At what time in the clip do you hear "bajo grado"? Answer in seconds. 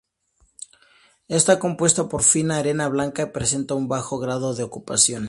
3.87-4.55